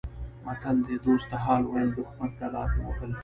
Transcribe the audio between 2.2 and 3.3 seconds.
ته لافې وهل